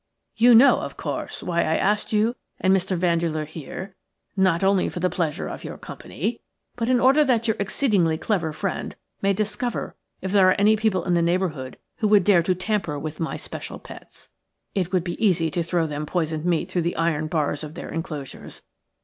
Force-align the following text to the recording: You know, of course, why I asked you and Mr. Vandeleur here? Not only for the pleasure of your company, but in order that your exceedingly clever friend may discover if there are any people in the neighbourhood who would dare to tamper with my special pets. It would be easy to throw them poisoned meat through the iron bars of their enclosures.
You 0.35 0.55
know, 0.55 0.79
of 0.79 0.97
course, 0.97 1.43
why 1.43 1.59
I 1.59 1.77
asked 1.77 2.11
you 2.11 2.35
and 2.59 2.75
Mr. 2.75 2.97
Vandeleur 2.97 3.45
here? 3.45 3.95
Not 4.35 4.63
only 4.63 4.89
for 4.89 4.99
the 4.99 5.11
pleasure 5.11 5.47
of 5.47 5.63
your 5.63 5.77
company, 5.77 6.41
but 6.75 6.89
in 6.89 6.99
order 6.99 7.23
that 7.23 7.47
your 7.47 7.55
exceedingly 7.59 8.17
clever 8.17 8.51
friend 8.51 8.95
may 9.21 9.31
discover 9.33 9.95
if 10.19 10.31
there 10.31 10.49
are 10.49 10.59
any 10.59 10.75
people 10.75 11.03
in 11.03 11.13
the 11.13 11.21
neighbourhood 11.21 11.77
who 11.97 12.07
would 12.07 12.23
dare 12.23 12.41
to 12.41 12.55
tamper 12.55 12.97
with 12.97 13.19
my 13.19 13.37
special 13.37 13.77
pets. 13.77 14.29
It 14.73 14.91
would 14.91 15.03
be 15.03 15.23
easy 15.23 15.51
to 15.51 15.61
throw 15.61 15.85
them 15.85 16.07
poisoned 16.07 16.45
meat 16.45 16.71
through 16.71 16.81
the 16.81 16.95
iron 16.97 17.27
bars 17.27 17.63
of 17.63 17.75
their 17.75 17.89
enclosures. 17.89 18.63